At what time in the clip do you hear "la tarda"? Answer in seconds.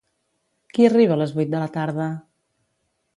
1.65-2.09